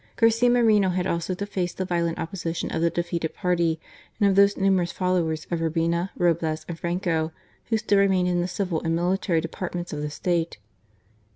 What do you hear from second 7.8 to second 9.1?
remained in the civil and